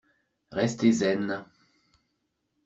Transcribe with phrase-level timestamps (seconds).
[0.59, 1.27] Restez zen!